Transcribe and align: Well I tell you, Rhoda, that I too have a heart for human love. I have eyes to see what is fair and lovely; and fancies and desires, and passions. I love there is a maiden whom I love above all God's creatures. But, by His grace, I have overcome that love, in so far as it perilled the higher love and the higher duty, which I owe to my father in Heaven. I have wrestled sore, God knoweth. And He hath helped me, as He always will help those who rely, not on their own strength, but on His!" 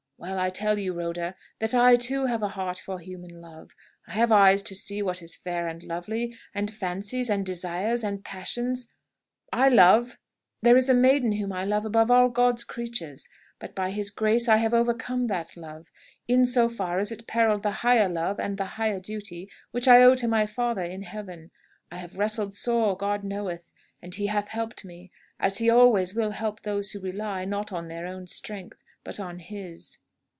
Well 0.23 0.37
I 0.37 0.51
tell 0.51 0.77
you, 0.77 0.93
Rhoda, 0.93 1.35
that 1.57 1.73
I 1.73 1.95
too 1.95 2.27
have 2.27 2.43
a 2.43 2.49
heart 2.49 2.77
for 2.77 2.99
human 2.99 3.41
love. 3.41 3.71
I 4.05 4.11
have 4.11 4.31
eyes 4.31 4.61
to 4.61 4.75
see 4.75 5.01
what 5.01 5.23
is 5.23 5.35
fair 5.35 5.67
and 5.67 5.81
lovely; 5.81 6.37
and 6.53 6.71
fancies 6.71 7.27
and 7.27 7.43
desires, 7.43 8.03
and 8.03 8.23
passions. 8.23 8.87
I 9.51 9.67
love 9.67 10.19
there 10.61 10.77
is 10.77 10.89
a 10.89 10.93
maiden 10.93 11.31
whom 11.31 11.51
I 11.51 11.65
love 11.65 11.85
above 11.85 12.11
all 12.11 12.29
God's 12.29 12.63
creatures. 12.63 13.27
But, 13.57 13.73
by 13.73 13.89
His 13.89 14.11
grace, 14.11 14.47
I 14.47 14.57
have 14.57 14.75
overcome 14.75 15.25
that 15.25 15.57
love, 15.57 15.87
in 16.27 16.45
so 16.45 16.69
far 16.69 16.99
as 16.99 17.11
it 17.11 17.25
perilled 17.25 17.63
the 17.63 17.71
higher 17.81 18.07
love 18.07 18.39
and 18.39 18.59
the 18.59 18.65
higher 18.77 18.99
duty, 18.99 19.49
which 19.71 19.87
I 19.87 20.03
owe 20.03 20.13
to 20.13 20.27
my 20.27 20.45
father 20.45 20.83
in 20.83 21.01
Heaven. 21.01 21.49
I 21.91 21.95
have 21.97 22.19
wrestled 22.19 22.53
sore, 22.53 22.95
God 22.95 23.23
knoweth. 23.23 23.73
And 24.03 24.13
He 24.13 24.27
hath 24.27 24.49
helped 24.49 24.85
me, 24.85 25.09
as 25.39 25.57
He 25.57 25.67
always 25.67 26.13
will 26.13 26.29
help 26.29 26.61
those 26.61 26.91
who 26.91 26.99
rely, 26.99 27.43
not 27.43 27.71
on 27.71 27.87
their 27.87 28.05
own 28.05 28.27
strength, 28.27 28.83
but 29.03 29.19
on 29.19 29.39
His!" 29.39 29.97